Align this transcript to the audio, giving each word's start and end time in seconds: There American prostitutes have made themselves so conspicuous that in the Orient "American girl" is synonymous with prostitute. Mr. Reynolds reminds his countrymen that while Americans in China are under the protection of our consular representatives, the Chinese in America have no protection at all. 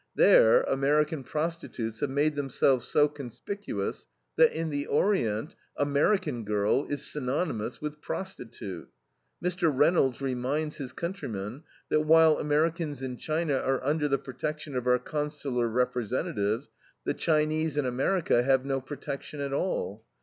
There 0.15 0.63
American 0.63 1.23
prostitutes 1.23 1.99
have 1.99 2.09
made 2.09 2.35
themselves 2.35 2.87
so 2.87 3.07
conspicuous 3.07 4.07
that 4.35 4.51
in 4.51 4.71
the 4.71 4.87
Orient 4.87 5.53
"American 5.77 6.43
girl" 6.43 6.87
is 6.89 7.05
synonymous 7.05 7.79
with 7.83 8.01
prostitute. 8.01 8.89
Mr. 9.43 9.71
Reynolds 9.71 10.19
reminds 10.19 10.77
his 10.77 10.91
countrymen 10.91 11.61
that 11.89 11.99
while 12.01 12.39
Americans 12.39 13.03
in 13.03 13.17
China 13.17 13.59
are 13.59 13.85
under 13.85 14.07
the 14.07 14.17
protection 14.17 14.75
of 14.75 14.87
our 14.87 14.97
consular 14.97 15.67
representatives, 15.67 16.71
the 17.03 17.13
Chinese 17.13 17.77
in 17.77 17.85
America 17.85 18.41
have 18.41 18.65
no 18.65 18.81
protection 18.81 19.39
at 19.39 19.53
all. 19.53 20.03